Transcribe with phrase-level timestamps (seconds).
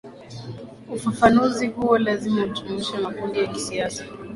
[0.95, 4.05] ufafanuzi huo lazima ujumuishe makundi ya kisiasa